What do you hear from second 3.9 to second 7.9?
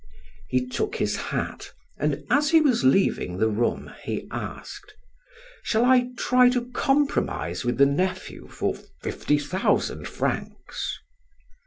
he asked: "Shall I try to compromise with the